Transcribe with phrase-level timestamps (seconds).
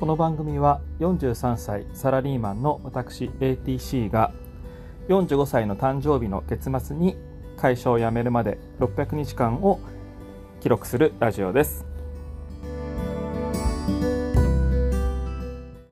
[0.00, 4.32] この番組は43歳サラリーマンの私 ATC が
[5.08, 7.18] 45歳の誕生日の月末に
[7.58, 9.78] 会社を辞めるまで600日間を
[10.62, 11.89] 記録するラジオです。